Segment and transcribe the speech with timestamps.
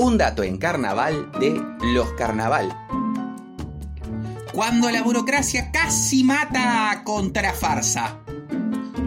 [0.00, 2.72] Un dato en carnaval de los carnaval.
[4.52, 8.20] Cuando la burocracia casi mata a contrafarsa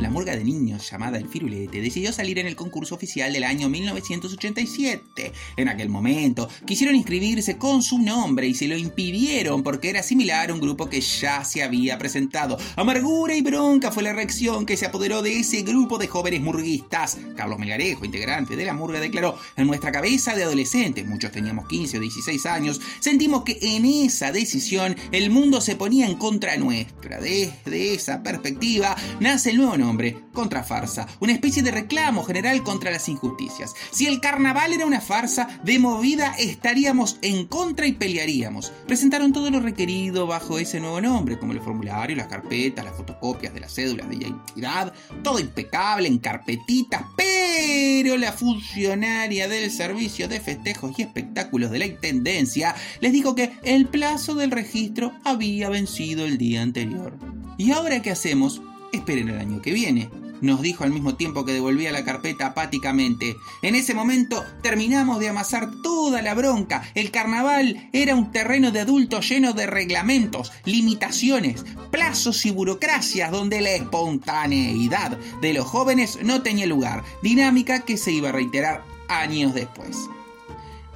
[0.02, 3.70] la murga de niños llamada El Firulete decidió salir en el concurso oficial del año
[3.70, 5.32] 1987.
[5.58, 10.50] En aquel momento quisieron inscribirse con su nombre y se lo impidieron porque era similar
[10.50, 12.58] a un grupo que ya se había presentado.
[12.76, 17.20] Amargura y bronca fue la reacción que se apoderó de ese grupo de jóvenes murguistas.
[17.38, 21.98] Carlos Melgarejo, integrante de la murga, declaró, en nuestra cabeza de adolescentes, muchos teníamos 15
[22.00, 27.20] o 16 años, sentimos que en esa decisión el mundo se ponía en contra nuestra.
[27.20, 29.91] Desde esa perspectiva nace el nuevo nombre
[30.34, 33.74] contra farsa, una especie de reclamo general contra las injusticias.
[33.92, 38.72] Si el carnaval era una farsa, de movida estaríamos en contra y pelearíamos.
[38.88, 43.54] Presentaron todo lo requerido bajo ese nuevo nombre, como el formulario, las carpetas, las fotocopias
[43.54, 50.40] de las cédulas de identidad, todo impecable en carpetitas, pero la funcionaria del servicio de
[50.40, 56.26] festejos y espectáculos de la Intendencia les dijo que el plazo del registro había vencido
[56.26, 57.18] el día anterior.
[57.58, 58.62] ¿Y ahora qué hacemos?
[58.92, 60.10] Esperen el año que viene,
[60.42, 63.38] nos dijo al mismo tiempo que devolvía la carpeta apáticamente.
[63.62, 66.84] En ese momento terminamos de amasar toda la bronca.
[66.96, 73.62] El carnaval era un terreno de adultos lleno de reglamentos, limitaciones, plazos y burocracias donde
[73.62, 79.54] la espontaneidad de los jóvenes no tenía lugar, dinámica que se iba a reiterar años
[79.54, 79.98] después.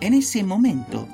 [0.02, 1.08] En ese momento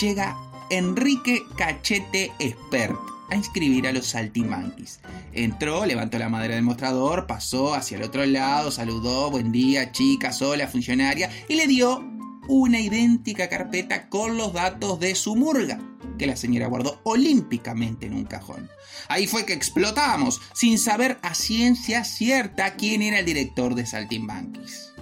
[0.00, 0.36] llega
[0.70, 5.00] Enrique Cachete Espert a inscribir a los saltimanquis.
[5.32, 10.32] Entró, levantó la madera del mostrador, pasó hacia el otro lado, saludó, buen día, chica,
[10.32, 12.04] sola, funcionaria, y le dio
[12.48, 15.80] una idéntica carpeta con los datos de su murga,
[16.18, 18.68] que la señora guardó olímpicamente en un cajón.
[19.08, 24.92] Ahí fue que explotamos, sin saber a ciencia cierta quién era el director de Saltimbanquis.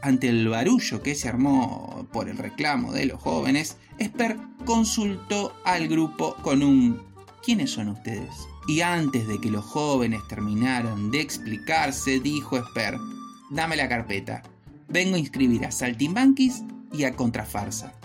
[0.00, 5.88] Ante el barullo que se armó por el reclamo de los jóvenes, Esper consultó al
[5.88, 7.07] grupo con un
[7.44, 8.34] ¿quiénes son ustedes?
[8.66, 12.96] Y antes de que los jóvenes terminaran de explicarse, dijo Esper,
[13.50, 14.42] dame la carpeta.
[14.88, 17.97] Vengo a inscribir a Saltimbanquis y a Contrafarsa.